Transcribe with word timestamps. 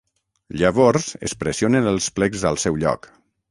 Llavors 0.61 1.09
es 1.29 1.37
pressionen 1.45 1.91
els 1.93 2.09
plecs 2.19 2.49
al 2.53 2.61
seu 2.67 2.83
lloc. 2.85 3.11